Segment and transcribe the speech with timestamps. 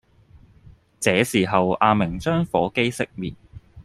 [0.99, 3.35] 這時候阿明將火機熄滅